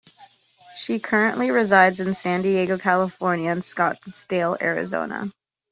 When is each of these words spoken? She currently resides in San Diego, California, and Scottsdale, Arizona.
She 0.77 0.97
currently 0.99 1.51
resides 1.51 1.99
in 1.99 2.15
San 2.15 2.41
Diego, 2.41 2.79
California, 2.79 3.51
and 3.51 3.61
Scottsdale, 3.61 4.59
Arizona. 4.59 5.29